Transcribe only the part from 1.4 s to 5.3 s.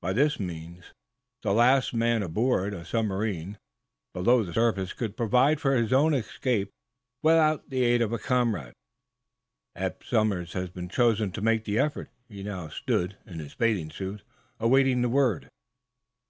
the last man aboard a submarine below the surface could